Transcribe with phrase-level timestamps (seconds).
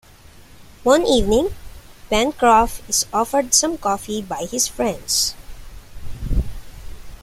[0.81, 1.49] One evening,
[2.09, 5.35] Pencroff is offered some coffee by his friends.